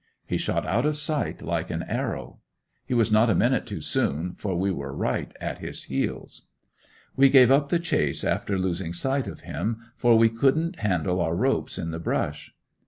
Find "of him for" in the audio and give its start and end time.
9.27-10.17